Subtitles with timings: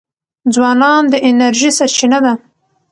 [0.53, 2.33] ځوانان د انرژی سرچینه دي.